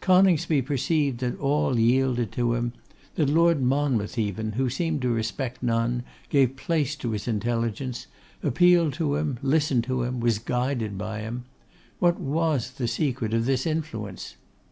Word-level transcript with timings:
Coningsby 0.00 0.62
perceived 0.62 1.18
that 1.20 1.38
all 1.38 1.78
yielded 1.78 2.32
to 2.32 2.54
him; 2.54 2.72
that 3.14 3.28
Lord 3.28 3.62
Monmouth 3.62 4.18
even, 4.18 4.50
who 4.54 4.68
seemed 4.68 5.00
to 5.02 5.10
respect 5.10 5.62
none, 5.62 6.02
gave 6.28 6.56
place 6.56 6.96
to 6.96 7.12
his 7.12 7.28
intelligence; 7.28 8.08
appealed 8.42 8.94
to 8.94 9.14
him, 9.14 9.38
listened 9.42 9.84
to 9.84 10.02
him, 10.02 10.18
was 10.18 10.40
guided 10.40 10.98
by 10.98 11.20
him. 11.20 11.44
What 12.00 12.18
was 12.18 12.72
the 12.72 12.88
secret 12.88 13.32
of 13.32 13.44
this 13.44 13.64
influence? 13.64 14.34